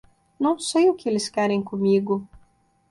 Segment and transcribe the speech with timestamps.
[0.39, 2.27] Não sei o que eles querem comigo